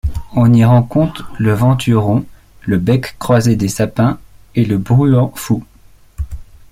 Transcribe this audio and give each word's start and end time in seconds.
On 0.33 0.51
y 0.51 0.65
rencontre 0.65 1.31
le 1.37 1.53
venturon, 1.53 2.25
le 2.63 2.79
bec-croisé 2.79 3.55
des 3.55 3.67
sapins 3.67 4.17
et 4.55 4.65
le 4.65 4.79
bruant 4.79 5.31
fou. 5.35 5.63